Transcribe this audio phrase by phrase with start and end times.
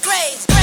[0.00, 0.61] grades, grades.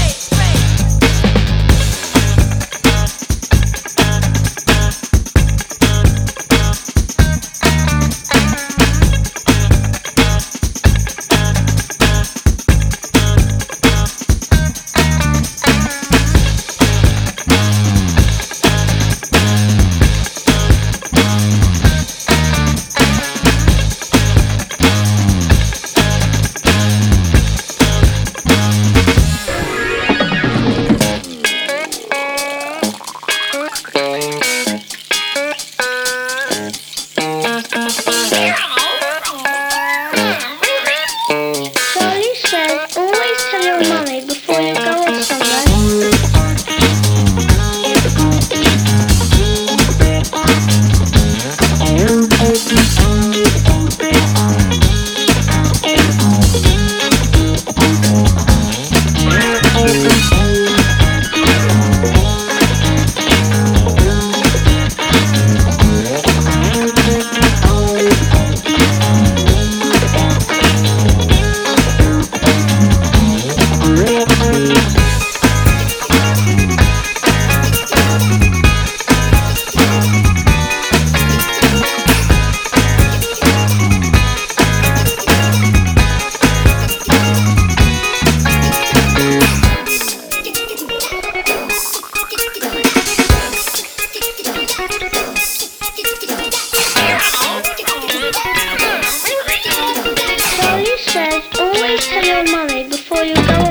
[101.90, 103.69] always tell your mommy before you go